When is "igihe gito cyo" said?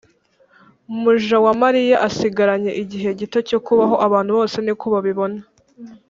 2.83-3.59